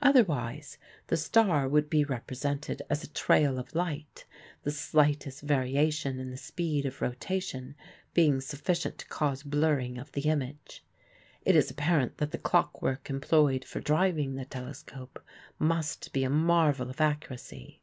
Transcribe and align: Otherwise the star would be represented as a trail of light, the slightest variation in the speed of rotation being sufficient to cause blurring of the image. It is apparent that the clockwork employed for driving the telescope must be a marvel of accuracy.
Otherwise 0.00 0.78
the 1.08 1.16
star 1.16 1.68
would 1.68 1.90
be 1.90 2.04
represented 2.04 2.82
as 2.88 3.02
a 3.02 3.08
trail 3.12 3.58
of 3.58 3.74
light, 3.74 4.24
the 4.62 4.70
slightest 4.70 5.40
variation 5.40 6.20
in 6.20 6.30
the 6.30 6.36
speed 6.36 6.86
of 6.86 7.02
rotation 7.02 7.74
being 8.14 8.40
sufficient 8.40 8.96
to 8.96 9.08
cause 9.08 9.42
blurring 9.42 9.98
of 9.98 10.12
the 10.12 10.20
image. 10.30 10.84
It 11.44 11.56
is 11.56 11.68
apparent 11.68 12.18
that 12.18 12.30
the 12.30 12.38
clockwork 12.38 13.10
employed 13.10 13.64
for 13.64 13.80
driving 13.80 14.36
the 14.36 14.44
telescope 14.44 15.20
must 15.58 16.12
be 16.12 16.22
a 16.22 16.30
marvel 16.30 16.88
of 16.88 17.00
accuracy. 17.00 17.80